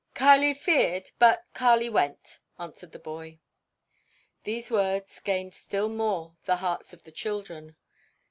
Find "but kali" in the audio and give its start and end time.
1.19-1.87